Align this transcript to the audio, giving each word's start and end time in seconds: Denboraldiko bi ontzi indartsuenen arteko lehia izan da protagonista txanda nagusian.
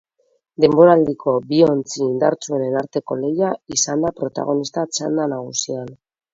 Denboraldiko 0.63 1.33
bi 1.51 1.59
ontzi 1.65 2.01
indartsuenen 2.07 2.79
arteko 2.83 3.19
lehia 3.21 3.53
izan 3.79 4.09
da 4.09 4.15
protagonista 4.23 4.89
txanda 4.97 5.33
nagusian. 5.39 5.97